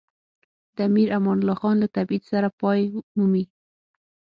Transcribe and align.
د 0.75 0.77
امیر 0.89 1.07
امان 1.17 1.37
الله 1.41 1.61
له 1.81 1.87
تبعید 1.95 2.23
سره 2.31 2.47
پای 2.59 2.79
مومي. 3.17 3.45